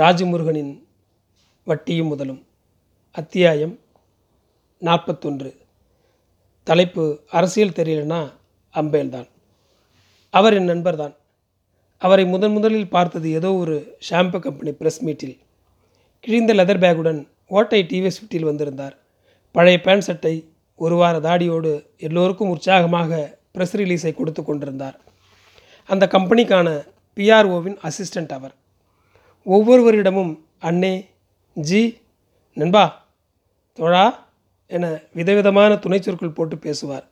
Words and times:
ராஜமுருகனின் 0.00 0.70
வட்டியும் 1.64 2.06
முதலும். 2.06 2.46
அத்தியாயம் 3.12 3.78
நாற்பத்தொன்று. 4.78 5.50
தலைப்பு 6.62 7.04
அரசியல் 7.30 7.74
தெரியலனா 7.78 8.20
அம்பேல் 8.74 9.08
தான் 9.08 9.26
அவர் 10.30 10.54
என் 10.54 10.64
நண்பர் 10.64 10.96
தான் 10.96 11.14
அவரை 11.98 12.24
முதன் 12.24 12.52
முதலில் 12.52 12.88
பார்த்தது 12.88 13.30
ஏதோ 13.32 13.54
ஒரு 13.54 13.96
ஷாம்பு 14.10 14.38
கம்பெனி 14.38 14.70
ப்ரெஸ் 14.70 15.00
மீட்டில். 15.00 15.36
கிழிந்த 16.20 16.54
லெதர் 16.54 16.82
பேக்குடன் 16.84 17.20
ஓட்டை 17.46 17.82
டிவிஎஸ் 17.82 18.20
ஃபிஃப்டியில் 18.20 18.48
வந்திருந்தார். 18.50 18.96
பழைய 19.52 19.80
பேண்ட் 19.80 20.08
சட்டை 20.08 20.34
ஒரு 20.76 20.94
வார 20.94 21.18
தாடியோடு 21.18 21.86
எல்லோருக்கும் 21.98 22.48
உற்சாகமாக 22.48 23.38
ப்ரெஸ் 23.54 23.78
ரிலீஸை 23.82 24.14
கொடுத்து 24.14 24.44
கொண்டிருந்தார். 24.44 25.00
அந்த 25.84 26.06
கம்பெனிக்கான 26.06 26.68
பிஆர்ஓவின் 27.16 27.78
அசிஸ்டண்ட் 27.88 28.34
அவர். 28.40 28.54
ஒவ்வொருவரிடமும் 29.46 30.32
அண்ணே 30.62 31.08
ஜி 31.56 32.00
நண்பா 32.54 33.06
தோழா 33.78 34.04
என 34.66 35.02
விதவிதமான 35.12 35.74
துணைச்சொற்கள் 35.74 36.36
போட்டு 36.36 36.58
பேசுவார். 36.58 37.06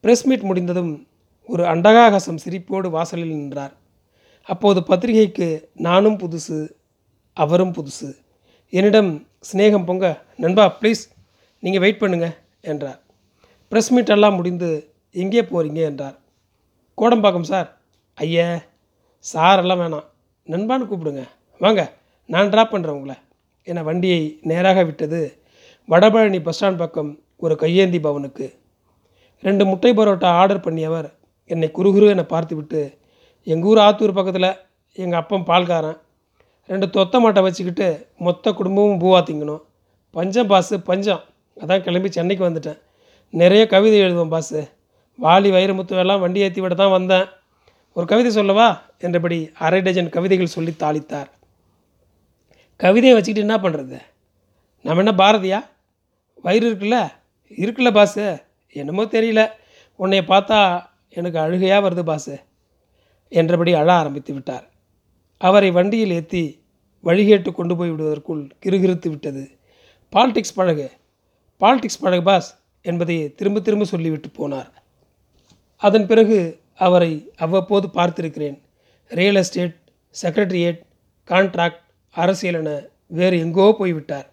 பிரஸ் 0.00 0.24
மீட் 0.26 0.40
முடிந்ததும் 0.40 1.06
ஒரு 1.46 1.64
அண்டகாகசம் 1.64 2.42
சிரிப்போடு 2.44 2.88
வாசலில் 2.90 3.34
நின்றார். 3.34 3.74
அப்போது 4.42 4.82
பத்திரிகைக்கு 4.82 5.68
நானும் 5.72 6.18
புதுசு 6.18 6.70
அவரும் 7.32 7.72
புதுசு. 7.72 8.08
என்னிடம் 8.68 9.28
சிநேகம் 9.52 9.84
பொங்க 9.84 10.24
நண்பா 10.36 10.78
ப்ளீஸ் 10.80 11.02
நீங்கள் 11.58 11.80
வெயிட் 11.80 11.98
பண்ணுங்க 11.98 12.38
என்றார். 12.60 13.00
ப்ரெஸ் 13.70 13.90
மீட் 13.90 14.08
எல்லாம் 14.08 14.34
முடிந்து 14.34 14.94
எங்கே 15.10 15.42
போகிறீங்க 15.42 15.80
என்றார். 15.90 16.16
கோடம்பாக்கம் 16.98 17.50
சார். 17.52 17.78
ஐயா 18.14 18.48
சாரெல்லாம் 19.24 19.82
வேணாம். 19.84 20.06
நண்பான்னு 20.46 20.88
கூப்பிடுங்க. 20.90 21.24
வாங்க 21.58 21.92
நான் 22.26 22.48
ட்ராப் 22.48 22.72
பண்ணுறேன் 22.74 22.96
உங்களை. 22.98 23.14
என 23.64 23.82
வண்டியை 23.82 24.38
நேராக 24.42 24.84
விட்டது. 24.84 25.20
வடபழனி 25.88 26.42
பஸ் 26.42 26.64
ஸ்டாண்ட் 26.64 26.76
பக்கம் 26.76 27.18
ஒரு 27.36 27.56
கையேந்தி 27.56 27.98
பவனுக்கு. 27.98 28.54
ரெண்டு 29.42 29.64
முட்டை 29.64 29.92
பரோட்டா 29.92 30.24
ஆர்டர் 30.24 30.60
பண்ணியவர் 30.60 31.12
என்னை 31.46 31.70
குறுகுறு 31.74 32.08
என 32.08 32.24
பார்த்துவிட்டு 32.24 32.98
எங்கள் 33.44 33.68
ஊர் 33.70 33.78
ஆத்தூர் 33.78 34.12
பக்கத்தில் 34.12 34.56
எங்கள் 34.92 35.18
அப்பன் 35.18 35.46
பால்காரன். 35.46 35.98
ரெண்டு 36.66 36.90
தொத்த 36.90 37.20
மாட்டை 37.20 37.42
வச்சுக்கிட்டு 37.42 38.06
மொத்த 38.16 38.52
குடும்பமும் 38.52 39.00
பூவா 39.00 39.20
திங்கணும். 39.24 39.62
பஞ்சம் 40.10 40.50
பாஸு 40.50 40.76
பஞ்சம். 40.84 41.22
அதான் 41.60 41.80
கிளம்பி 41.80 42.10
சென்னைக்கு 42.10 42.48
வந்துட்டேன். 42.48 42.80
நிறைய 43.30 43.66
கவிதை 43.66 44.00
எழுதுவேன் 44.00 44.34
பாஸு 44.34 44.60
வாலி 45.22 45.50
வைரமுத்துவெல்லாம் 45.56 46.20
வண்டி 46.20 46.40
ஏற்றி 46.40 46.60
விட 46.60 46.74
தான் 46.74 46.90
வந்தேன். 46.90 47.26
ஒரு 47.92 48.06
கவிதை 48.06 48.32
சொல்லவா? 48.32 48.82
என்றபடி 48.98 49.50
அரை 49.58 49.80
டஜன் 49.80 50.08
கவிதைகள் 50.08 50.54
சொல்லி 50.56 50.74
தாளித்தார். 50.78 51.30
கவிதையை 52.76 53.14
வச்சுக்கிட்டு 53.16 53.48
என்ன 53.48 53.56
பண்ணுறது 53.64 53.98
நம்ம 54.84 55.02
என்ன 55.02 55.12
பாரதியா? 55.12 55.58
வயிறு 56.44 56.66
இருக்குல்ல? 56.70 56.96
இருக்குல்ல 57.50 57.90
பாஸு 57.98 58.42
என்னமோ 58.76 59.04
தெரியல. 59.04 59.42
உன்னை 59.96 60.18
பார்த்தா 60.18 60.58
எனக்கு 61.08 61.38
அழுகையாக 61.38 61.88
வருது 61.88 62.02
பாஸு 62.10 62.34
என்றபடி 63.28 63.72
அழ 63.74 63.92
ஆரம்பித்து 63.92 64.32
விட்டார். 64.34 64.66
அவரை 65.38 65.70
வண்டியில் 65.70 66.10
ஏற்றி 66.10 66.42
வழிகேட்டு 67.04 67.52
கொண்டு 67.52 67.76
போய் 67.76 67.90
விடுவதற்குள் 67.90 68.42
கிறுகிறுத்து 68.64 69.08
விட்டது. 69.08 69.44
பாலிடிக்ஸ் 70.12 70.54
பழகு 70.54 70.88
பாலிடிக்ஸ் 71.60 72.02
பழகு 72.02 72.22
பாஸ் 72.22 72.50
என்பதை 72.82 73.34
திரும்ப 73.34 73.60
திரும்ப 73.60 73.84
சொல்லிவிட்டு 73.84 74.28
போனார். 74.38 74.70
அதன் 75.76 76.06
பிறகு 76.06 76.38
அவரை 76.74 77.32
அவ்வப்போது 77.36 77.88
பார்த்திருக்கிறேன். 77.88 78.58
ரியல் 79.08 79.34
எஸ்டேட் 79.34 79.76
செக்ரட்டரியேட் 80.22 80.80
கான்ட்ராக்ட் 81.28 81.82
அரசியல் 82.12 82.54
என 82.54 82.86
வேறு 83.06 83.38
எங்கோ 83.38 83.74
போய்விட்டார். 83.78 84.30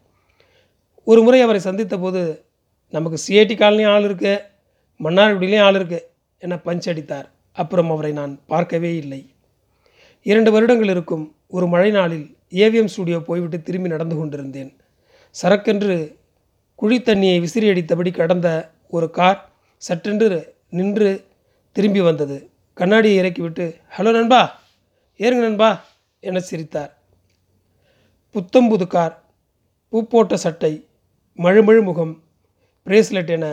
ஒரு 1.03 1.21
முறை 1.21 1.41
அவரை 1.41 1.61
சந்தித்த 1.61 1.99
போது 1.99 2.45
நமக்கு 2.89 3.17
சிஐடி 3.25 3.55
காலனியும் 3.55 3.87
ஆள் 3.87 4.03
இருக்கு 4.03 4.41
மன்னார்குடியிலையும் 4.99 5.61
ஆள் 5.61 5.75
இருக்கு 5.75 6.09
என 6.37 6.55
பஞ்ச் 6.55 6.89
அடித்தார். 6.89 7.31
அப்புறம் 7.51 7.91
அவரை 7.91 8.11
நான் 8.11 8.39
பார்க்கவே 8.45 8.95
இல்லை. 8.95 9.33
இரண்டு 10.21 10.51
வருடங்கள் 10.51 10.87
இருக்கும் 10.87 11.35
ஒரு 11.47 11.67
மழை 11.67 11.91
நாளில் 11.91 12.37
ஏவிஎம் 12.51 12.85
ஸ்டுடியோ 12.85 13.19
போய்விட்டு 13.19 13.61
திரும்பி 13.61 13.89
நடந்து 13.89 14.15
கொண்டிருந்தேன். 14.15 14.77
சரக்கென்று 15.41 16.15
குழி 16.75 16.99
தண்ணியை 16.99 17.39
விசிறி 17.39 17.69
அடித்தபடி 17.69 18.11
கடந்த 18.11 18.71
ஒரு 18.89 19.09
கார் 19.09 19.49
சட்டென்று 19.77 20.55
நின்று 20.69 21.25
திரும்பி 21.71 22.01
வந்தது. 22.01 22.49
கண்ணாடியை 22.73 23.17
இறக்கிவிட்டு 23.17 23.75
ஹலோ 23.97 24.11
நண்பா 24.11 24.61
ஏறுங்க 25.17 25.41
நண்பா 25.47 25.85
என 26.19 26.39
சிரித்தார். 26.39 26.98
புத்தம்புது 28.35 28.85
கார் 28.87 29.15
பூ 29.89 29.99
போட்ட 30.11 30.33
சட்டை 30.37 30.73
மழுமழு 31.39 31.81
முகம் 31.83 32.11
பிரேஸ்லெட் 32.87 33.31
என 33.35 33.45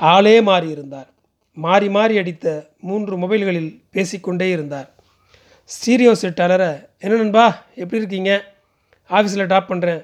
ஆளே 0.00 0.34
மாறியிருந்தார் 0.48 1.08
மாறி 1.56 1.88
மாறி 1.88 2.14
அடித்த 2.20 2.46
மூன்று 2.88 3.14
மொபைல்களில் 3.22 3.72
பேசிக்கொண்டே 3.94 4.46
இருந்தார். 4.50 4.88
ஸ்டீரியோ 5.70 6.12
செட் 6.20 6.42
அலற 6.44 6.62
என்ன 7.04 7.14
நண்பா 7.16 7.46
எப்படி 7.80 8.00
இருக்கீங்க? 8.00 8.30
ஆஃபீஸில் 9.10 9.50
டாப் 9.52 9.70
பண்ணுறேன் 9.70 10.02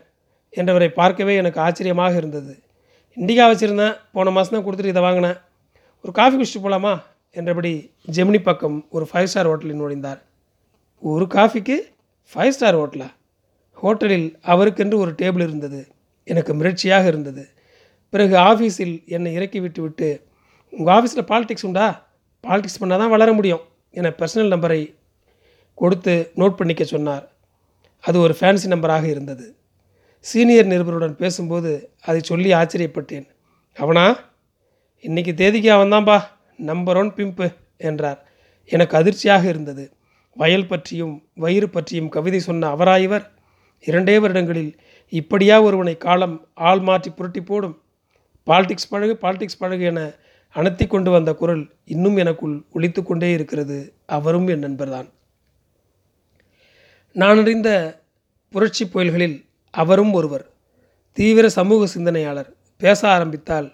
என்றவரை 0.53 0.89
பார்க்கவே 0.99 1.35
எனக்கு 1.43 1.61
ஆச்சரியமாக 1.67 2.17
இருந்தது. 2.21 2.55
இண்டிகா 3.17 3.47
வச்சுருந்தேன் 3.51 3.97
போன 4.17 4.31
மாதம் 4.31 4.55
தான் 4.57 4.65
கொடுத்துட்டு 4.67 4.95
இதை 4.95 5.05
வாங்கினேன். 5.07 5.39
ஒரு 6.05 6.13
காஃபி 6.19 6.35
குடிச்சிட்டு 6.37 6.65
போகலாமா 6.65 6.95
என்றபடி 7.39 7.73
ஜெமினி 8.17 8.41
பக்கம் 8.49 8.77
ஒரு 8.97 9.07
ஃபைவ் 9.13 9.31
ஸ்டார் 9.33 9.51
ஹோட்டலில் 9.51 9.81
நுழைந்தார். 9.83 10.21
ஒரு 11.03 11.27
காஃபிக்கு 11.37 11.79
ஃபைவ் 12.33 12.55
ஸ்டார் 12.57 12.79
ஹோட்டலா? 12.81 13.09
ஹோட்டலில் 13.83 14.39
அவருக்கென்று 14.47 14.97
ஒரு 14.97 15.13
டேபிள் 15.13 15.43
இருந்தது. 15.43 15.87
எனக்கு 16.25 16.55
மிரட்சியாக 16.55 17.07
இருந்தது. 17.07 17.49
பிறகு 18.11 18.37
ஆஃபீஸில் 18.37 19.07
என்னை 19.07 19.33
இறக்கி 19.33 19.61
விட்டு 19.61 19.83
விட்டு 19.83 20.27
உங்கள் 20.71 20.95
ஆஃபீஸில் 20.95 21.29
பாலிடிக்ஸ் 21.29 21.67
உண்டா? 21.67 22.09
பாலிடிக்ஸ் 22.43 22.81
பண்ணால் 22.81 22.99
தான் 22.99 23.09
வளர 23.09 23.33
முடியும் 23.33 23.61
என 23.91 24.09
பர்சனல் 24.09 24.53
நம்பரை 24.55 24.95
கொடுத்து 25.75 26.33
நோட் 26.37 26.57
பண்ணிக்க 26.57 26.85
சொன்னார். 26.85 27.31
அது 28.01 28.21
ஒரு 28.21 28.37
ஃபேன்சி 28.41 28.67
நம்பராக 28.67 29.05
இருந்தது. 29.05 29.55
சீனியர் 30.21 30.67
நிருபருடன் 30.67 31.17
பேசும்போது 31.17 31.91
அதை 32.01 32.21
சொல்லி 32.25 32.53
ஆச்சரியப்பட்டேன். 32.53 33.27
அவனா? 33.75 34.21
இன்னைக்கு 35.01 35.35
தேதிக்கு 35.35 35.71
அவன்தான்பா 35.73 36.23
நம்பர் 36.57 36.97
ஒன் 36.97 37.13
பிம்பு 37.13 37.55
என்றார். 37.77 38.27
எனக்கு 38.67 38.97
அதிர்ச்சியாக 38.97 39.49
இருந்தது. 39.49 39.93
வயல் 40.35 40.67
பற்றியும் 40.67 41.29
வயிறு 41.35 41.69
பற்றியும் 41.69 42.09
கவிதை 42.09 42.41
சொன்ன 42.41 42.75
அவராயவர் 42.77 43.29
இரண்டே 43.81 44.19
வருடங்களில் 44.19 44.77
இப்படியா 45.09 45.63
ஒருவனை 45.63 45.97
காலம் 45.97 46.47
ஆள் 46.55 46.81
மாற்றி 46.81 47.11
புரட்டி 47.11 47.43
போடும்? 47.43 47.83
பாலிடிக்ஸ் 48.47 48.91
பழகு 48.91 49.19
பாலிடிக்ஸ் 49.21 49.59
பழகு 49.59 49.85
என 49.85 50.13
அணைத்தி 50.55 50.87
கொண்டு 50.87 51.11
வந்த 51.11 51.35
குரல் 51.35 51.71
இன்னும் 51.85 52.17
எனக்குள் 52.17 52.65
ஒழித்து 52.73 53.03
கொண்டே 53.03 53.33
இருக்கிறது. 53.33 53.93
அவரும் 54.07 54.47
என் 54.47 54.59
நண்பர்தான். 54.59 55.09
நான் 57.13 57.39
அறிந்த 57.39 58.01
புரட்சி 58.49 58.85
புயல்களில் 58.85 59.45
அவரும் 59.71 60.13
ஒருவர். 60.13 60.51
தீவிர 61.13 61.49
சமூக 61.49 61.87
சிந்தனையாளர். 61.87 62.55
பேச 62.77 63.09
ஆரம்பித்தால் 63.09 63.73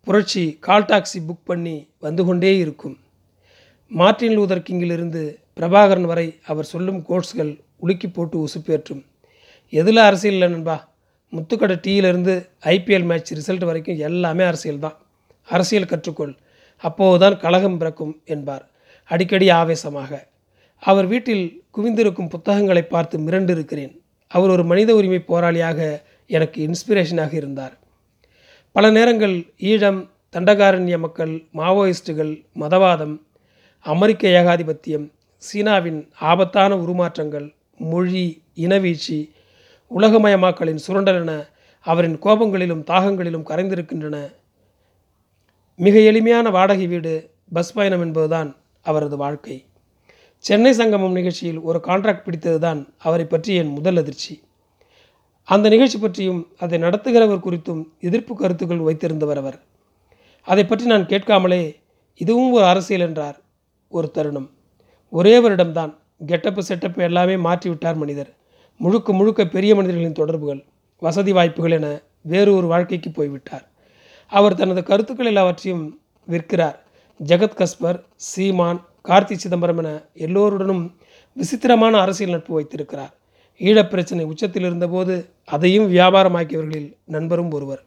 புரட்சி 0.00 0.56
கால் 0.60 0.84
டாக்ஸி 0.84 1.18
புக் 1.28 1.44
பண்ணி 1.44 1.88
வந்து 1.98 2.24
கொண்டே 2.24 2.56
இருக்கும். 2.56 2.98
மார்ட்டின் 3.88 4.38
லூதர் 4.38 4.64
கிங்கிலிருந்து 4.70 5.36
பிரபாகரன் 5.56 6.04
வரை 6.04 6.38
அவர் 6.46 6.64
சொல்லும் 6.64 7.02
கோட்ஸ்கள் 7.02 7.60
உலுக்கி 7.76 8.08
போட்டு 8.08 8.46
உசுப்பேற்றும். 8.46 9.04
எதில் 9.72 9.96
அரசியல் 9.96 10.36
இல்லை 10.36 10.48
நண்பா? 10.48 10.76
முத்துக்கடை 11.32 11.76
டீயிலிருந்து 11.86 12.34
ஐபிஎல் 12.64 13.04
மேட்ச் 13.04 13.30
ரிசல்ட் 13.38 13.64
வரைக்கும் 13.64 13.98
எல்லாமே 13.98 14.44
அரசியல் 14.44 14.78
தான் 14.78 14.96
அரசியல் 15.48 15.90
கற்றுக்கொள். 15.92 16.32
அப்போதுதான் 16.84 17.36
கழகம் 17.36 17.78
பிறக்கும் 17.78 18.20
என்பார். 18.24 18.64
அடிக்கடி 19.10 19.50
ஆவேசமாக. 19.50 20.28
அவர் 20.82 21.06
வீட்டில் 21.06 21.44
குவிந்திருக்கும் 21.76 22.28
புத்தகங்களை 22.28 22.82
பார்த்து 22.82 23.18
மிரண்டு 23.18 23.50
இருக்கிறேன் 23.50 23.92
அவர் 24.28 24.50
ஒரு 24.50 24.64
மனித 24.64 24.94
உரிமை 24.94 25.20
போராளியாக 25.28 26.00
எனக்கு 26.26 26.58
இன்ஸ்பிரேஷனாக 26.68 27.32
இருந்தார். 27.32 27.74
பல 28.72 28.90
நேரங்கள் 28.90 29.36
ஈழம் 29.70 30.00
தண்டகாரண்ய 30.32 30.98
மக்கள் 30.98 31.32
மாவோயிஸ்டுகள் 31.54 32.32
மதவாதம் 32.60 33.14
அமெரிக்க 33.80 34.28
ஏகாதிபத்தியம் 34.28 35.06
சீனாவின் 35.36 36.00
ஆபத்தான 36.18 36.76
உருமாற்றங்கள் 36.76 37.46
மொழி 37.76 38.42
இனவீழ்ச்சி 38.54 39.18
உலகமயமாக்கலின் 39.96 40.84
சுரண்டல் 40.86 41.20
என 41.20 41.32
அவரின் 41.80 42.16
கோபங்களிலும் 42.18 42.84
தாகங்களிலும் 42.90 43.48
கரைந்திருக்கின்றன. 43.48 44.16
மிக 45.74 45.98
எளிமையான 45.98 46.50
வாடகை 46.50 46.86
வீடு 46.86 47.30
பஸ் 47.52 47.72
பயணம் 47.72 48.00
என்பதுதான் 48.00 48.56
அவரது 48.82 49.16
வாழ்க்கை. 49.16 49.66
சென்னை 50.38 50.72
சங்கமம் 50.72 51.12
நிகழ்ச்சியில் 51.12 51.60
ஒரு 51.60 51.80
கான்ட்ராக்ட் 51.84 52.26
பிடித்ததுதான் 52.26 52.88
அவரை 52.98 53.24
பற்றி 53.24 53.54
என் 53.54 53.68
முதல் 53.68 53.96
அதிர்ச்சி. 53.96 54.42
அந்த 55.44 55.68
நிகழ்ச்சி 55.68 55.98
பற்றியும் 55.98 56.48
அதை 56.58 56.82
நடத்துகிறவர் 56.82 57.44
குறித்தும் 57.46 57.82
எதிர்ப்பு 58.00 58.36
கருத்துக்கள் 58.36 58.86
வைத்திருந்தவர் 58.88 59.36
அவர். 59.36 59.58
அதை 60.42 60.64
பற்றி 60.64 60.86
நான் 60.86 61.06
கேட்காமலே 61.06 61.80
இதுவும் 62.14 62.52
ஒரு 62.52 62.64
அரசியல் 62.64 63.06
என்றார் 63.08 63.38
ஒரு 63.88 64.10
தருணம். 64.10 64.50
ஒரே 65.08 65.38
வருடம்தான் 65.38 65.96
கெட்டப்பு 66.26 66.62
செட்டப்பு 66.62 67.02
எல்லாமே 67.02 67.36
மாற்றிவிட்டார் 67.36 67.96
மனிதர். 67.96 68.30
முழுக்க 68.80 69.12
முழுக்க 69.12 69.46
பெரிய 69.46 69.74
மனிதர்களின் 69.74 70.12
தொடர்புகள் 70.12 70.64
வசதி 70.98 71.32
வாய்ப்புகள் 71.32 71.70
என 71.70 72.00
வேறு 72.20 72.56
ஒரு 72.56 72.66
வாழ்க்கைக்கு 72.66 73.10
போய்விட்டார். 73.10 73.70
அவர் 74.28 74.54
தனது 74.54 74.82
கருத்துக்கள் 74.82 75.26
எல்லாவற்றையும் 75.26 76.00
விற்கிறார். 76.28 76.78
ஜெகத் 77.24 77.56
கஸ்பர் 77.56 78.04
சீமான் 78.16 78.84
கார்த்தி 79.08 79.32
சிதம்பரம் 79.32 79.78
என 79.78 80.02
எல்லோருடனும் 80.14 80.96
விசித்திரமான 81.32 82.00
அரசியல் 82.00 82.32
நட்பு 82.32 82.54
வைத்திருக்கிறார். 82.54 83.14
ஈழப் 83.58 83.88
பிரச்சனை 83.88 84.24
உச்சத்தில் 84.24 84.64
இருந்தபோது 84.64 85.28
அதையும் 85.44 85.94
வியாபாரமாக்கியவர்களில் 85.94 86.96
நண்பரும் 87.04 87.50
ஒருவர். 87.50 87.84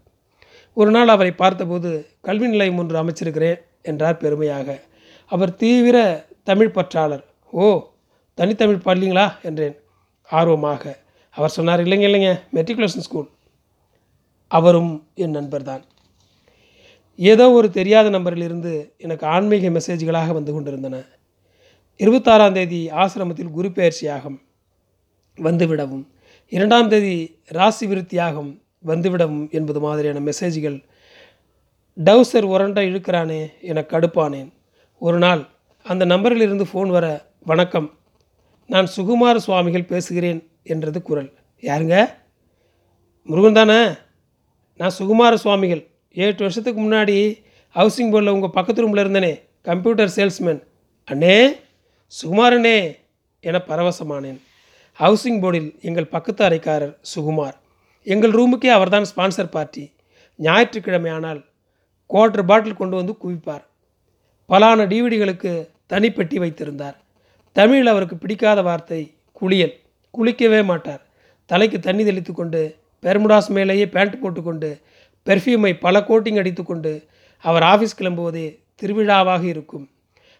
ஒரு 0.73 0.91
நாள் 0.91 1.07
அவரை 1.07 1.31
பார்த்தபோது 1.31 2.07
கல்வி 2.21 2.47
நிலையம் 2.47 2.77
ஒன்று 2.77 3.03
அமைச்சிருக்கிறேன் 3.03 3.59
என்றார் 3.81 4.17
பெருமையாக. 4.17 4.81
அவர் 5.27 5.55
தீவிர 5.55 6.25
தமிழ் 6.43 6.71
பற்றாளர். 6.73 7.23
ஓ 7.51 7.89
தனித்தமிழ் 8.33 8.79
பள்ளிங்களா 8.85 9.31
என்றேன். 9.41 9.75
ஆர்வமாக 10.29 11.01
அவர் 11.29 11.49
சொன்னார் 11.49 11.79
இல்லைங்க 11.79 12.07
இல்லைங்க 12.09 12.39
மெட்ரிகுலேஷன் 12.53 13.05
ஸ்கூல் 13.07 13.29
அவரும் 14.47 15.07
என் 15.15 15.29
நண்பர்தான் 15.29 15.83
ஏதோ 17.15 17.51
ஒரு 17.51 17.69
தெரியாத 17.69 18.09
நம்பரிலிருந்து 18.09 18.93
எனக்கு 18.97 19.27
ஆன்மீக 19.27 19.69
மெசேஜ்களாக 19.69 20.31
வந்து 20.31 20.53
கொண்டிருந்தன. 20.53 21.05
இருபத்தாறாம் 21.97 22.53
தேதி 22.53 22.89
ஆசிரமத்தில் 22.89 23.51
குரு 23.51 23.69
பயிற்சியாகும் 23.69 24.41
வந்துவிடவும் 25.37 26.05
இரண்டாம் 26.49 26.89
தேதி 26.89 27.37
ராசி 27.47 27.87
விருத்தியாகும் 27.87 28.61
வந்துவிடவும் 28.87 29.51
என்பது 29.51 29.79
மாதிரியான 29.79 30.19
மெசேஜ்கள் 30.19 30.83
டவுசர் 31.97 32.47
உரண்டை 32.53 32.83
இழுக்கிறானே 32.89 33.41
என 33.61 33.81
கடுப்பானேன். 33.81 34.49
ஒரு 34.97 35.17
நாள் 35.17 35.49
அந்த 35.85 36.05
நம்பரிலிருந்து 36.05 36.65
ஃபோன் 36.73 36.89
வர 36.89 37.25
வணக்கம் 37.45 37.89
நான் 38.73 38.87
சுகுமார 38.95 39.35
சுவாமிகள் 39.35 39.85
பேசுகிறேன் 39.85 40.49
என்றது 40.63 41.01
குரல். 41.01 41.33
யாருங்க? 41.61 42.13
முருகன் 43.23 43.53
தானே? 43.53 43.91
நான் 44.77 44.93
சுகுமார 44.99 45.33
சுவாமிகள். 45.33 45.87
ஏழு 46.13 46.35
வருஷத்துக்கு 46.37 46.81
முன்னாடி 46.81 47.43
ஹவுசிங் 47.75 48.09
போர்டில் 48.13 48.29
உங்கள் 48.29 48.55
பக்கத்து 48.57 48.81
ரூமில் 48.81 49.03
இருந்தனே 49.05 49.41
கம்ப்யூட்டர் 49.61 50.11
சேல்ஸ்மேன் 50.15 50.63
அண்ணே 51.11 51.51
சுகுமாரனே 52.21 52.97
என 53.39 53.61
பரவசமானேன். 53.67 54.39
ஹவுசிங் 54.99 55.39
போர்டில் 55.43 55.81
எங்கள் 55.81 56.07
பக்கத்து 56.07 56.45
அறைக்காரர் 56.45 56.95
சுகுமார். 57.15 57.55
எங்கள் 58.03 58.31
ரூமுக்கே 58.31 58.67
அவர்தான் 58.67 59.05
ஸ்பான்சர் 59.15 59.51
பார்ட்டி 59.51 59.91
ஞாயிற்றுக்கிழமை 60.35 61.11
ஆனால் 61.11 61.45
குவார்டர் 62.09 62.45
பாட்டில் 62.45 62.81
கொண்டு 62.81 62.95
வந்து 62.95 63.15
குவிப்பார். 63.23 63.63
பலான 64.49 64.87
டிவிடிகளுக்கு 64.93 65.69
தனிப்பெட்டி 65.89 66.35
வைத்திருந்தார். 66.35 66.97
தமிழ் 67.55 67.89
அவருக்கு 67.91 68.15
பிடிக்காத 68.17 68.59
வார்த்தை 68.67 69.01
குளியல். 69.39 69.73
குளிக்கவே 70.17 70.59
மாட்டார். 70.69 71.01
தலைக்கு 71.49 71.77
தண்ணி 71.79 72.03
தெளித்து 72.03 72.33
கொண்டு 72.33 72.61
பெர்முடாஸ் 73.03 73.49
மேலேயே 73.55 73.85
பேண்ட் 73.95 74.21
போட்டுக்கொண்டு 74.21 74.69
பெர்ஃப்யூமை 75.27 75.71
பல 75.85 75.99
கோட்டிங் 76.09 76.39
அடித்துக்கொண்டு 76.41 76.91
அவர் 77.43 77.63
ஆஃபீஸ் 77.63 77.97
கிளம்புவதே 77.99 78.45
திருவிழாவாக 78.81 79.43
இருக்கும். 79.43 79.85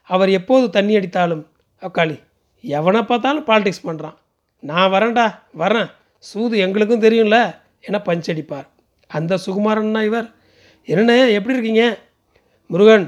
அவர் 0.09 0.29
எப்போது 0.29 0.65
தண்ணி 0.69 0.93
அடித்தாலும் 0.99 1.43
அக்காளி 1.81 2.17
எவனை 2.63 3.01
பார்த்தாலும் 3.01 3.47
பாலிடிக்ஸ் 3.49 3.85
பண்ணுறான் 3.87 4.17
நான் 4.69 4.91
வரேன்டா 4.91 5.25
வரேன். 5.61 5.89
சூது 6.23 6.55
எங்களுக்கும் 6.65 7.03
தெரியும்ல 7.05 7.37
என 7.87 8.01
பஞ்சடிப்பார் 8.07 8.67
அந்த 9.07 9.37
சுகுமாரன்னா 9.45 10.01
இவர். 10.09 10.27
என்னண்ணே 10.87 11.17
எப்படி 11.37 11.55
இருக்கீங்க? 11.55 11.83
முருகன் 12.71 13.05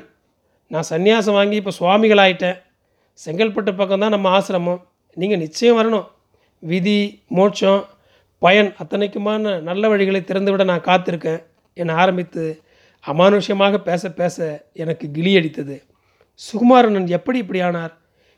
நான் 0.72 0.90
சன்னியாசம் 0.90 1.38
வாங்கி 1.40 1.56
இப்போ 1.62 1.74
சுவாமிகள் 1.80 2.22
ஆயிட்டேன் 2.26 2.58
செங்கல்பட்டு 3.26 3.76
பக்கம் 3.76 4.00
தான் 4.00 4.10
நம்ம 4.10 4.40
ஆசிரமம். 4.40 4.82
நீங்கள் 5.14 5.38
நிச்சயம் 5.38 5.78
வரணும். 5.78 6.08
விதி 6.60 7.24
மோட்சம் 7.28 7.84
பயன் 8.40 8.74
அத்தனைக்குமான 8.84 9.62
நல்ல 9.62 9.96
வழிகளை 9.96 10.20
திறந்துவிட 10.22 10.64
நான் 10.64 10.82
காத்திருக்கேன். 10.82 11.44
என 11.74 11.94
ஆரம்பித்து 11.94 12.62
அமானுஷ்யமாக 13.08 13.78
பேச 13.78 14.12
பேச 14.12 14.68
எனக்கு 14.74 15.12
கிளி 15.12 15.36
அடித்தது. 15.36 15.84
சுகுமாரனன் 16.40 17.08
எப்படி 17.08 17.38
இப்படி 17.38 17.62
ஆனார்? 17.62 17.98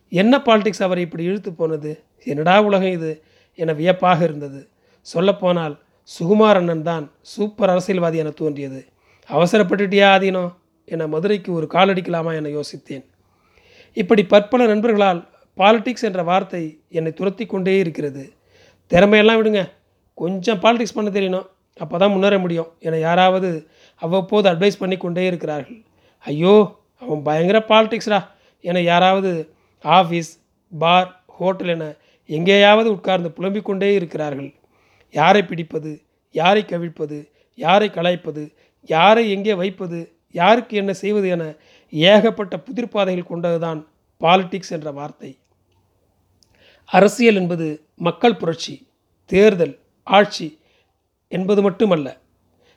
என்ன 0.09 0.37
பாலிடிக்ஸ் 0.37 0.83
அவரை 0.83 1.03
இப்படி 1.03 1.23
இழுத்து 1.23 1.53
போனது? 1.53 2.03
என்னடா 2.23 2.61
உலகம் 2.61 2.91
இது? 2.91 3.23
என 3.55 3.73
வியப்பாக 3.73 4.23
இருந்தது. 4.23 4.67
சொல்லப்போனால் 5.01 5.79
சுகுமாரண்ணன் 6.19 6.81
தான் 6.81 7.11
சூப்பர் 7.21 7.69
அரசியல்வாதி 7.69 8.17
என 8.17 8.29
தோன்றியது. 8.29 8.85
அவசரப்பட்டுட்டியா 9.29 10.07
ஆதீனம்? 10.15 10.53
என 10.85 11.07
மதுரைக்கு 11.07 11.53
ஒரு 11.53 11.67
காலடிக்கலாமா 11.73 12.35
என 12.35 12.49
யோசித்தேன். 12.49 13.05
இப்படி 14.01 14.23
பற்பல 14.33 14.65
நண்பர்களால் 14.71 15.19
பாலிடிக்ஸ் 15.59 16.07
என்ற 16.07 16.21
வார்த்தை 16.29 16.63
என்னை 16.97 17.11
துரத்தி 17.19 17.45
கொண்டே 17.45 17.73
இருக்கிறது. 17.83 18.23
திறமையெல்லாம் 18.91 19.39
விடுங்க. 19.39 19.61
கொஞ்சம் 20.21 20.59
பாலிடிக்ஸ் 20.63 20.97
பண்ண 20.97 21.09
தெரியணும். 21.17 21.47
அப்போ 21.83 21.95
தான் 22.01 22.13
முன்னேற 22.13 22.35
முடியும் 22.43 22.69
என 22.87 22.99
யாராவது 23.07 23.49
அவ்வப்போது 24.01 24.47
அட்வைஸ் 24.51 24.81
பண்ணி 24.81 24.97
கொண்டே 24.97 25.23
இருக்கிறார்கள். 25.29 25.79
ஐயோ 26.25 26.53
அவன் 27.03 27.21
பயங்கர 27.27 27.57
பாலிடிக்ஸ்டா 27.71 28.19
என 28.69 28.81
யாராவது 28.91 29.31
ஆஃபீஸ் 29.83 30.31
பார் 30.71 31.09
ஹோட்டல் 31.37 31.71
என 31.75 31.87
எங்கேயாவது 32.37 32.87
உட்கார்ந்து 32.95 33.29
புலம்பிக் 33.37 33.67
கொண்டே 33.67 33.89
இருக்கிறார்கள். 33.99 34.49
யாரை 35.19 35.41
பிடிப்பது? 35.49 35.91
யாரை 36.35 36.63
கவிழ்ப்பது? 36.71 37.17
யாரை 37.65 37.87
கலாய்ப்பது? 37.97 38.43
யாரை 38.93 39.23
எங்கே 39.35 39.53
வைப்பது? 39.61 39.99
யாருக்கு 40.39 40.73
என்ன 40.81 40.91
செய்வது 41.03 41.27
என 41.35 41.43
ஏகப்பட்ட 41.91 42.57
புதிர்பாதைகள் 42.57 43.31
கொண்டதுதான் 43.31 43.85
பாலிட்டிக்ஸ் 44.21 44.69
என்ற 44.69 44.91
வார்த்தை. 44.91 45.37
அரசியல் 46.85 47.35
என்பது 47.35 47.83
மக்கள் 47.95 48.35
புரட்சி 48.35 48.87
தேர்தல் 49.25 49.79
ஆட்சி 50.03 50.59
என்பது 51.27 51.61
மட்டுமல்ல. 51.61 52.17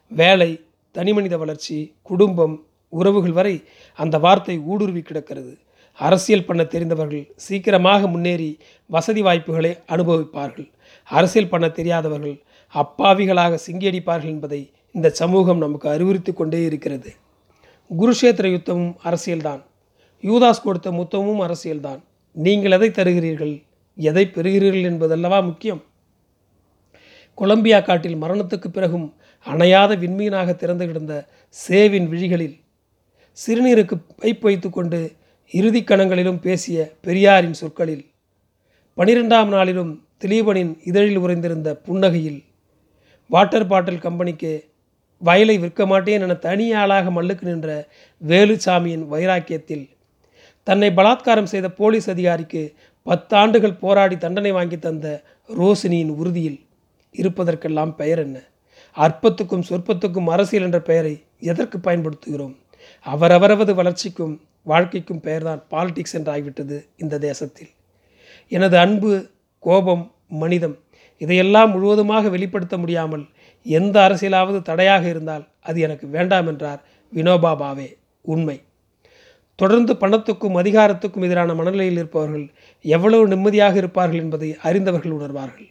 வேலை 0.09 0.65
தனிமனித 0.93 1.39
வளர்ச்சி 1.39 1.95
குடும்பம் 2.03 2.67
உறவுகள் 2.89 3.33
வரை 3.33 3.65
அந்த 3.95 4.19
வார்த்தை 4.19 4.59
ஊடுருவி 4.59 5.03
கிடக்கிறது. 5.03 5.59
அரசியல் 5.95 6.45
பண்ண 6.45 6.63
தெரிந்தவர்கள் 6.65 7.33
சீக்கிரமாக 7.37 8.07
முன்னேறி 8.07 8.59
வசதி 8.87 9.23
வாய்ப்புகளை 9.23 9.79
அனுபவிப்பார்கள். 9.89 10.71
அரசியல் 11.05 11.49
பண்ண 11.49 11.69
தெரியாதவர்கள் 11.69 12.43
அப்பாவிகளாக 12.75 13.59
சிங்கியடிப்பார்கள் 13.67 14.35
என்பதை 14.37 14.73
இந்த 14.93 15.11
சமூகம் 15.11 15.59
நமக்கு 15.59 15.89
அறிவுறுத்தி 15.89 16.33
கொண்டே 16.33 16.65
இருக்கிறது. 16.65 17.15
குருஷேத்திர 17.99 18.47
யுத்தமும் 18.47 18.95
அரசியல்தான். 19.03 19.65
யூதாஸ் 20.23 20.63
கொடுத்த 20.63 20.91
முத்தமும் 20.91 21.41
அரசியல்தான். 21.41 22.05
நீங்கள் 22.33 22.71
எதை 22.71 22.89
தருகிறீர்கள்? 22.89 23.63
எதை 23.95 24.31
பெறுகிறீர்கள் 24.35 24.89
என்பதல்லவா 24.91 25.45
முக்கியம். 25.45 25.83
கொலம்பியா 27.35 27.81
காட்டில் 27.81 28.23
மரணத்துக்கு 28.23 28.69
பிறகும் 28.69 29.15
அணையாத 29.47 29.97
விண்மீனாக 29.97 30.55
திறந்து 30.55 30.87
கிடந்த 30.87 31.29
சேவின் 31.49 32.09
விழிகளில் 32.09 32.61
சிறுநீருக்கு 33.47 33.97
பைப் 34.23 34.41
வைத்துக்கொண்டு 34.41 35.17
இறுதிக் 35.51 35.89
கணங்களிலும் 35.91 36.41
பேசிய 36.41 36.97
பெரியாரின் 37.01 37.53
சொற்களில் 37.53 38.11
பனிரெண்டாம் 38.97 39.49
நாளிலும் 39.49 40.07
திலீபனின் 40.25 40.79
இதழில் 40.85 41.17
உறைந்திருந்த 41.17 41.81
புன்னகையில் 41.89 42.45
வாட்டர் 43.27 43.67
பாட்டில் 43.67 43.99
கம்பெனிக்கு 43.99 44.70
வயலை 45.23 45.57
விற்க 45.59 45.83
மாட்டேன் 45.87 46.23
என 46.23 46.35
தனி 46.35 46.67
ஆளாக 46.73 47.11
மல்லுக்கு 47.11 47.43
நின்ற 47.43 47.71
வேலுசாமியின் 48.23 49.05
வைராக்கியத்தில் 49.09 49.85
தன்னை 50.67 50.89
பலாத்காரம் 50.91 51.51
செய்த 51.53 51.69
போலீஸ் 51.71 52.09
அதிகாரிக்கு 52.11 52.63
பத்தாண்டுகள் 53.07 53.81
போராடி 53.81 54.17
தண்டனை 54.17 54.53
வாங்கி 54.53 54.79
தந்த 54.79 55.07
ரோசினியின் 55.49 56.13
உறுதியில் 56.15 56.59
இருப்பதற்கெல்லாம் 57.15 57.93
பெயர் 57.95 58.19
என்ன? 58.19 58.39
அற்பத்துக்கும் 58.97 59.67
சொற்பத்துக்கும் 59.69 60.27
அரசியல் 60.27 60.63
என்ற 60.63 60.79
பெயரை 60.81 61.15
எதற்கு 61.51 61.79
பயன்படுத்துகிறோம்? 61.79 62.55
அவரவரவது 63.07 63.73
வளர்ச்சிக்கும் 63.75 64.35
வாழ்க்கைக்கும் 64.67 65.21
பெயர்தான் 65.21 65.63
பாலிடிக்ஸ் 65.71 66.17
என்றாகிவிட்டது 66.19 66.77
இந்த 66.97 67.19
தேசத்தில். 67.19 67.71
எனது 68.53 68.77
அன்பு 68.79 69.11
கோபம் 69.65 70.05
மனிதம் 70.43 70.77
இதையெல்லாம் 71.21 71.71
முழுவதுமாக 71.71 72.29
வெளிப்படுத்த 72.29 72.75
முடியாமல் 72.79 73.25
எந்த 73.67 74.09
அரசியலாவது 74.09 74.63
தடையாக 74.63 75.09
இருந்தால் 75.09 75.49
அது 75.61 75.81
எனக்கு 75.81 76.07
வேண்டாம் 76.07 76.47
என்றார் 76.47 76.81
வினோபா 77.13 77.53
பாவே 77.63 77.89
உண்மை. 78.25 78.57
தொடர்ந்து 79.57 79.93
பணத்துக்கும் 79.93 80.59
அதிகாரத்துக்கும் 80.61 81.23
எதிரான 81.23 81.55
மனநிலையில் 81.55 81.97
இருப்பவர்கள் 81.97 82.47
எவ்வளவு 82.85 83.29
நிம்மதியாக 83.29 83.77
இருப்பார்கள் 83.77 84.19
என்பதை 84.19 84.57
அறிந்தவர்கள் 84.63 85.17
உணர்வார்கள். 85.19 85.69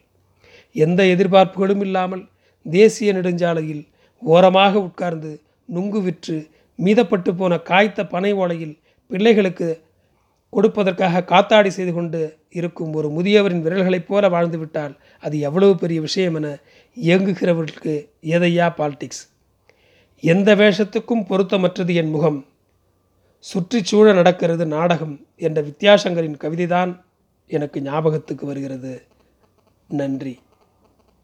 எந்த 0.76 1.04
எதிர்பார்ப்புகளும் 1.04 1.80
இல்லாமல் 1.80 2.28
தேசிய 2.66 3.12
நெடுஞ்சாலையில் 3.12 3.84
ஓரமாக 4.22 4.74
உட்கார்ந்து 4.80 5.40
நுங்கு 5.68 6.00
விற்று 6.00 6.46
மீதப்பட்டு 6.78 7.30
போன 7.34 7.58
காய்த்த 7.60 8.06
பனை 8.06 8.32
ஓலையில் 8.34 8.78
பிள்ளைகளுக்கு 9.10 9.68
கொடுப்பதற்காக 10.52 11.24
காத்தாடி 11.24 11.66
செய்து 11.66 11.92
கொண்டு 11.92 12.20
இருக்கும் 12.50 12.92
ஒரு 12.92 13.08
முதியவரின் 13.08 13.62
விரல்களைப் 13.62 14.06
போல 14.06 14.28
வாழ்ந்துவிட்டால் 14.28 14.94
அது 15.22 15.38
எவ்வளவு 15.38 15.74
பெரிய 15.76 16.00
விஷயம் 16.00 16.34
என 16.34 16.48
இயங்குகிறவர்களுக்கு 16.96 18.08
எதையா 18.22 18.68
பாலிடிக்ஸ் 18.76 19.28
எந்த 20.20 20.54
வேஷத்துக்கும் 20.54 21.24
பொருத்தமற்றது 21.28 21.94
என் 21.94 22.10
முகம். 22.10 22.46
சுற்றிச்சூழ 23.54 24.14
நடக்கிறது 24.14 24.66
நாடகம் 24.66 25.26
என்ற 25.36 25.62
வித்யாசங்கரின் 25.62 26.38
கவிதைதான் 26.38 27.00
எனக்கு 27.46 27.82
ஞாபகத்துக்கு 27.82 28.46
வருகிறது. 28.46 29.02
நன்றி. 29.88 30.40